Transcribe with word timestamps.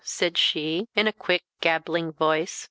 said 0.03 0.35
she, 0.35 0.87
in 0.95 1.05
a 1.05 1.13
quick 1.13 1.43
gabbling 1.59 2.11
voice. 2.11 2.59